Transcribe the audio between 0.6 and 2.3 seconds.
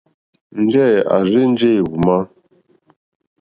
Njɛ̂ à rzênjé èhwùmá.